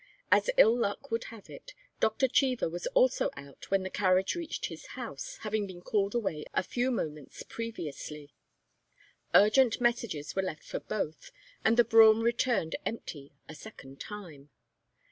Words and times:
As 0.31 0.49
ill 0.57 0.75
luck 0.75 1.11
would 1.11 1.25
have 1.25 1.47
it, 1.47 1.75
Doctor 1.99 2.27
Cheever 2.27 2.67
was 2.67 2.87
also 2.95 3.29
out 3.37 3.69
when 3.69 3.83
the 3.83 3.89
carriage 3.91 4.33
reached 4.33 4.65
his 4.65 4.87
house, 4.97 5.37
having 5.41 5.67
been 5.67 5.81
called 5.83 6.15
away 6.15 6.43
a 6.55 6.63
few 6.63 6.89
moments 6.89 7.43
previously. 7.43 8.33
Urgent 9.35 9.79
messages 9.79 10.35
were 10.35 10.41
left 10.41 10.63
for 10.63 10.79
both, 10.79 11.29
and 11.63 11.77
the 11.77 11.83
brougham 11.83 12.23
returned 12.23 12.75
empty 12.83 13.31
a 13.47 13.53
second 13.53 13.99
time. 13.99 14.49